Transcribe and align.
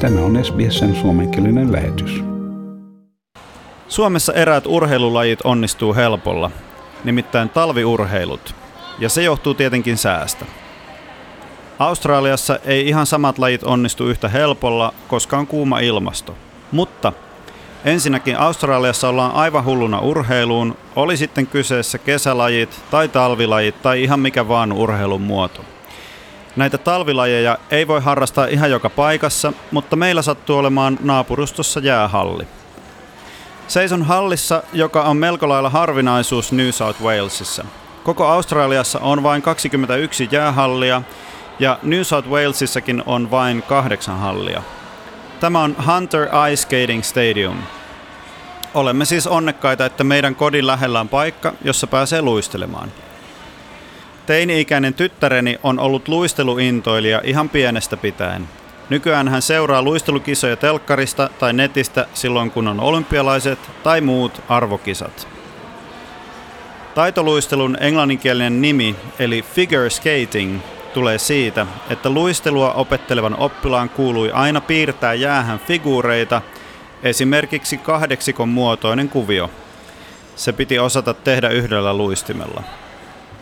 Tämä 0.00 0.20
on 0.20 0.44
SBSn 0.44 0.94
suomenkielinen 0.94 1.72
lähetys. 1.72 2.24
Suomessa 3.88 4.32
eräät 4.32 4.66
urheilulajit 4.66 5.38
onnistuu 5.44 5.94
helpolla, 5.94 6.50
nimittäin 7.04 7.48
talviurheilut, 7.48 8.54
ja 8.98 9.08
se 9.08 9.22
johtuu 9.22 9.54
tietenkin 9.54 9.96
säästä. 9.96 10.44
Australiassa 11.78 12.58
ei 12.64 12.88
ihan 12.88 13.06
samat 13.06 13.38
lajit 13.38 13.62
onnistu 13.62 14.06
yhtä 14.06 14.28
helpolla, 14.28 14.94
koska 15.08 15.38
on 15.38 15.46
kuuma 15.46 15.78
ilmasto. 15.78 16.34
Mutta 16.72 17.12
ensinnäkin 17.84 18.38
Australiassa 18.38 19.08
ollaan 19.08 19.32
aivan 19.32 19.64
hulluna 19.64 20.00
urheiluun, 20.00 20.76
oli 20.96 21.16
sitten 21.16 21.46
kyseessä 21.46 21.98
kesälajit 21.98 22.80
tai 22.90 23.08
talvilajit 23.08 23.82
tai 23.82 24.02
ihan 24.02 24.20
mikä 24.20 24.48
vaan 24.48 24.72
urheilun 24.72 25.22
muoto. 25.22 25.73
Näitä 26.56 26.78
talvilajeja 26.78 27.58
ei 27.70 27.88
voi 27.88 28.00
harrastaa 28.00 28.46
ihan 28.46 28.70
joka 28.70 28.90
paikassa, 28.90 29.52
mutta 29.70 29.96
meillä 29.96 30.22
sattuu 30.22 30.58
olemaan 30.58 30.98
naapurustossa 31.02 31.80
jäähalli. 31.80 32.46
Seison 33.68 34.02
hallissa, 34.02 34.62
joka 34.72 35.02
on 35.02 35.16
melko 35.16 35.48
lailla 35.48 35.70
harvinaisuus 35.70 36.52
New 36.52 36.70
South 36.70 37.02
Walesissa. 37.02 37.64
Koko 38.04 38.26
Australiassa 38.26 38.98
on 38.98 39.22
vain 39.22 39.42
21 39.42 40.28
jäähallia 40.30 41.02
ja 41.58 41.78
New 41.82 42.02
South 42.02 42.28
Walesissakin 42.28 43.02
on 43.06 43.30
vain 43.30 43.62
kahdeksan 43.62 44.18
hallia. 44.18 44.62
Tämä 45.40 45.62
on 45.62 45.76
Hunter 45.86 46.28
Ice 46.50 46.62
Skating 46.62 47.02
Stadium. 47.02 47.56
Olemme 48.74 49.04
siis 49.04 49.26
onnekkaita, 49.26 49.86
että 49.86 50.04
meidän 50.04 50.34
kodin 50.34 50.66
lähellä 50.66 51.00
on 51.00 51.08
paikka, 51.08 51.52
jossa 51.64 51.86
pääsee 51.86 52.22
luistelemaan. 52.22 52.92
Teini-ikäinen 54.26 54.94
tyttäreni 54.94 55.58
on 55.62 55.78
ollut 55.78 56.08
luisteluintoilija 56.08 57.20
ihan 57.24 57.48
pienestä 57.48 57.96
pitäen. 57.96 58.48
Nykyään 58.90 59.28
hän 59.28 59.42
seuraa 59.42 59.82
luistelukisoja 59.82 60.56
telkkarista 60.56 61.30
tai 61.38 61.52
netistä 61.52 62.06
silloin 62.14 62.50
kun 62.50 62.68
on 62.68 62.80
olympialaiset 62.80 63.58
tai 63.82 64.00
muut 64.00 64.42
arvokisat. 64.48 65.28
Taitoluistelun 66.94 67.76
englanninkielinen 67.80 68.62
nimi 68.62 68.96
eli 69.18 69.42
figure 69.42 69.90
skating 69.90 70.60
tulee 70.94 71.18
siitä, 71.18 71.66
että 71.90 72.10
luistelua 72.10 72.72
opettelevan 72.72 73.36
oppilaan 73.38 73.88
kuului 73.88 74.30
aina 74.30 74.60
piirtää 74.60 75.14
jäähän 75.14 75.58
figuureita, 75.58 76.42
esimerkiksi 77.02 77.76
kahdeksikon 77.76 78.48
muotoinen 78.48 79.08
kuvio. 79.08 79.50
Se 80.36 80.52
piti 80.52 80.78
osata 80.78 81.14
tehdä 81.14 81.48
yhdellä 81.48 81.94
luistimella. 81.94 82.62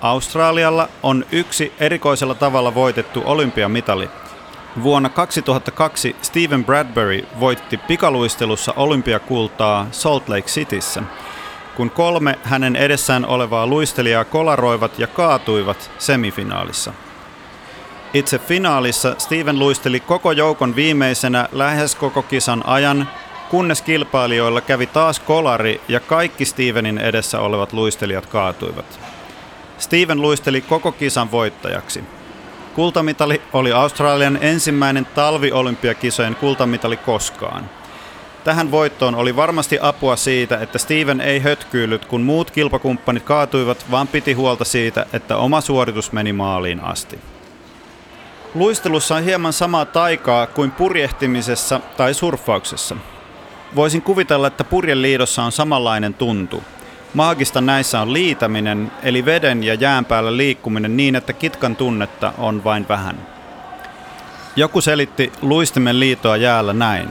Australialla 0.00 0.88
on 1.02 1.24
yksi 1.32 1.72
erikoisella 1.80 2.34
tavalla 2.34 2.74
voitettu 2.74 3.22
olympiamitali. 3.24 4.08
Vuonna 4.82 5.08
2002 5.08 6.16
Stephen 6.22 6.64
Bradbury 6.64 7.26
voitti 7.40 7.76
pikaluistelussa 7.76 8.72
olympiakultaa 8.76 9.86
Salt 9.90 10.28
Lake 10.28 10.46
Cityssä, 10.46 11.02
kun 11.76 11.90
kolme 11.90 12.38
hänen 12.42 12.76
edessään 12.76 13.26
olevaa 13.26 13.66
luistelijaa 13.66 14.24
kolaroivat 14.24 14.98
ja 14.98 15.06
kaatuivat 15.06 15.90
semifinaalissa. 15.98 16.92
Itse 18.14 18.38
finaalissa 18.38 19.14
Steven 19.18 19.58
luisteli 19.58 20.00
koko 20.00 20.32
joukon 20.32 20.76
viimeisenä 20.76 21.48
lähes 21.52 21.94
koko 21.94 22.22
kisan 22.22 22.66
ajan, 22.66 23.08
kunnes 23.50 23.82
kilpailijoilla 23.82 24.60
kävi 24.60 24.86
taas 24.86 25.20
kolari 25.20 25.80
ja 25.88 26.00
kaikki 26.00 26.44
Stevenin 26.44 26.98
edessä 26.98 27.40
olevat 27.40 27.72
luistelijat 27.72 28.26
kaatuivat. 28.26 29.00
Steven 29.80 30.22
luisteli 30.22 30.60
koko 30.60 30.92
kisan 30.92 31.30
voittajaksi. 31.30 32.04
Kultamitali 32.74 33.42
oli 33.52 33.72
Australian 33.72 34.38
ensimmäinen 34.40 35.06
talviolympiakisojen 35.14 36.36
kultamitali 36.36 36.96
koskaan. 36.96 37.70
Tähän 38.44 38.70
voittoon 38.70 39.14
oli 39.14 39.36
varmasti 39.36 39.78
apua 39.82 40.16
siitä, 40.16 40.58
että 40.58 40.78
Steven 40.78 41.20
ei 41.20 41.40
hötkyillyt, 41.40 42.04
kun 42.04 42.20
muut 42.20 42.50
kilpakumppanit 42.50 43.22
kaatuivat, 43.22 43.86
vaan 43.90 44.08
piti 44.08 44.32
huolta 44.32 44.64
siitä, 44.64 45.06
että 45.12 45.36
oma 45.36 45.60
suoritus 45.60 46.12
meni 46.12 46.32
maaliin 46.32 46.80
asti. 46.80 47.18
Luistelussa 48.54 49.16
on 49.16 49.24
hieman 49.24 49.52
samaa 49.52 49.84
taikaa 49.84 50.46
kuin 50.46 50.70
purjehtimisessa 50.70 51.80
tai 51.96 52.14
surffauksessa. 52.14 52.96
Voisin 53.74 54.02
kuvitella, 54.02 54.46
että 54.46 54.64
purjeliidossa 54.64 55.42
on 55.42 55.52
samanlainen 55.52 56.14
tuntu. 56.14 56.62
Maagista 57.14 57.60
näissä 57.60 58.00
on 58.00 58.12
liitäminen, 58.12 58.92
eli 59.02 59.24
veden 59.24 59.64
ja 59.64 59.74
jään 59.74 60.04
päällä 60.04 60.36
liikkuminen 60.36 60.96
niin, 60.96 61.16
että 61.16 61.32
kitkan 61.32 61.76
tunnetta 61.76 62.32
on 62.38 62.64
vain 62.64 62.86
vähän. 62.88 63.26
Joku 64.56 64.80
selitti 64.80 65.32
luistimen 65.42 66.00
liitoa 66.00 66.36
jäällä 66.36 66.72
näin. 66.72 67.08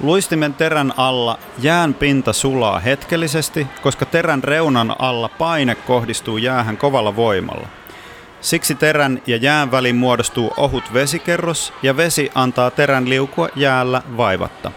Luistimen 0.00 0.54
terän 0.54 0.92
alla 0.96 1.38
jään 1.58 1.94
pinta 1.94 2.32
sulaa 2.32 2.78
hetkellisesti, 2.78 3.66
koska 3.82 4.06
terän 4.06 4.44
reunan 4.44 4.96
alla 4.98 5.28
paine 5.28 5.74
kohdistuu 5.74 6.38
jäähän 6.38 6.76
kovalla 6.76 7.16
voimalla. 7.16 7.68
Siksi 8.40 8.74
terän 8.74 9.22
ja 9.26 9.36
jään 9.36 9.70
väliin 9.70 9.96
muodostuu 9.96 10.52
ohut 10.56 10.84
vesikerros 10.94 11.72
ja 11.82 11.96
vesi 11.96 12.30
antaa 12.34 12.70
terän 12.70 13.08
liukua 13.08 13.48
jäällä 13.56 14.02
vaivatta. 14.16 14.72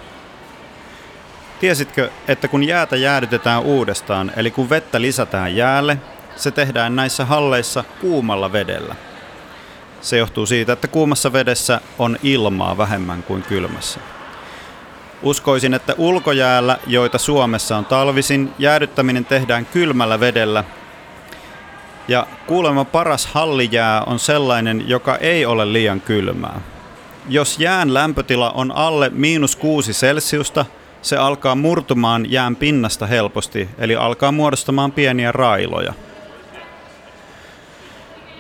Tiesitkö, 1.60 2.10
että 2.28 2.48
kun 2.48 2.64
jäätä 2.64 2.96
jäädytetään 2.96 3.62
uudestaan, 3.62 4.32
eli 4.36 4.52
kun 4.52 4.70
vettä 4.70 5.02
lisätään 5.02 5.56
jäälle, 5.56 5.98
se 6.36 6.52
tehdään 6.52 6.96
näissä 6.96 7.26
halleissa 7.26 7.84
kuumalla 8.02 8.52
vedellä. 8.52 8.96
Se 10.02 10.18
johtuu 10.18 10.46
siitä, 10.46 10.74
että 10.74 10.88
kuumassa 10.88 11.34
vedessä 11.34 11.82
on 12.00 12.18
ilmaa 12.24 12.78
vähemmän 12.78 13.24
kuin 13.24 13.44
kylmässä. 13.44 14.00
Uskoisin, 15.24 15.74
että 15.74 15.96
ulkojäällä, 15.98 16.78
joita 16.88 17.18
Suomessa 17.18 17.78
on 17.78 17.86
talvisin, 17.86 18.54
jäädyttäminen 18.60 19.26
tehdään 19.26 19.66
kylmällä 19.66 20.20
vedellä. 20.20 20.64
Ja 22.08 22.28
kuulemma 22.48 22.86
paras 22.86 23.26
hallijää 23.26 24.02
on 24.02 24.20
sellainen, 24.20 24.90
joka 24.90 25.16
ei 25.16 25.46
ole 25.46 25.74
liian 25.74 26.02
kylmää. 26.02 26.62
Jos 27.30 27.60
jään 27.60 27.94
lämpötila 27.94 28.52
on 28.52 28.72
alle 28.72 29.10
miinus 29.10 29.56
6 29.56 29.92
celsiusta, 29.92 30.66
se 31.02 31.18
alkaa 31.18 31.56
murtumaan 31.56 32.32
jään 32.32 32.56
pinnasta 32.56 33.06
helposti, 33.06 33.70
eli 33.78 33.96
alkaa 33.96 34.32
muodostamaan 34.32 34.92
pieniä 34.92 35.32
railoja. 35.32 35.94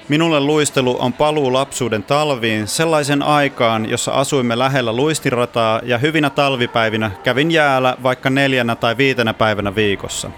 Minulle 0.09 0.39
luistelu 0.39 0.97
on 0.99 1.13
paluu 1.13 1.53
lapsuuden 1.53 2.03
talviin, 2.03 2.67
sellaisen 2.67 3.23
aikaan, 3.23 3.89
jossa 3.89 4.11
asuimme 4.11 4.57
lähellä 4.59 4.93
luistirataa 4.93 5.81
ja 5.83 5.97
hyvinä 5.97 6.29
talvipäivinä 6.29 7.11
kävin 7.23 7.51
jäällä 7.51 7.97
vaikka 8.03 8.29
neljänä 8.29 8.75
tai 8.75 8.97
viitenä 8.97 9.33
päivänä 9.33 9.75
viikossa. 9.75 10.31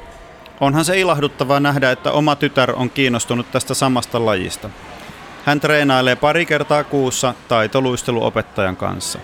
Onhan 0.60 0.86
se 0.86 1.00
ilahduttavaa 1.00 1.60
nähdä, 1.60 1.92
että 1.92 2.12
oma 2.12 2.36
tytär 2.36 2.72
on 2.76 2.90
kiinnostunut 2.90 3.52
tästä 3.52 3.74
samasta 3.74 4.26
lajista. 4.26 4.70
Hän 5.46 5.60
treenailee 5.60 6.16
pari 6.16 6.46
kertaa 6.46 6.84
kuussa 6.84 7.34
taitoluisteluopettajan 7.48 8.76
kanssa. 8.76 9.20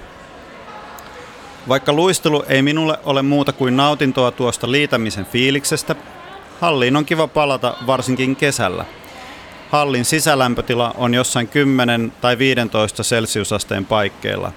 Vaikka 1.68 1.94
luistelu 1.94 2.44
ei 2.48 2.62
minulle 2.62 3.00
ole 3.04 3.22
muuta 3.22 3.54
kuin 3.54 3.78
nautintoa 3.78 4.32
tuosta 4.32 4.72
liitämisen 4.72 5.26
fiiliksestä, 5.26 5.96
halliin 6.62 6.96
on 6.96 7.06
kiva 7.06 7.28
palata 7.28 7.78
varsinkin 7.88 8.36
kesällä. 8.36 8.86
Hallin 9.72 10.06
sisälämpötila 10.06 10.94
on 10.98 11.14
jossain 11.14 11.48
10 11.48 12.14
tai 12.22 12.38
15 12.38 13.04
celsiusasteen 13.04 13.86
paikkeilla. 13.86 14.52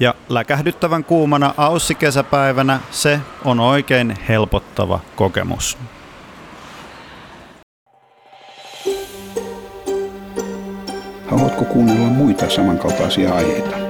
Ja 0.00 0.14
läkähdyttävän 0.28 1.04
kuumana 1.04 1.54
aussi-kesäpäivänä 1.56 2.80
se 2.90 3.20
on 3.44 3.60
oikein 3.60 4.18
helpottava 4.28 5.00
kokemus. 5.16 5.78
Haluatko 11.30 11.64
kuunnella 11.64 12.06
muita 12.06 12.50
samankaltaisia 12.50 13.34
aiheita? 13.34 13.89